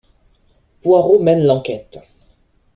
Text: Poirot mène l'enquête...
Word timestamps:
Poirot 0.81 1.19
mène 1.21 1.45
l'enquête... 1.45 1.99